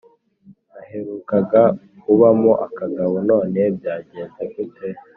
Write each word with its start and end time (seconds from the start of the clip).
naherukaga 0.73 1.61
ubamo 2.13 2.51
akagabo, 2.65 3.15
none 3.29 3.59
byagenze 3.77 4.41
gute 4.53 4.87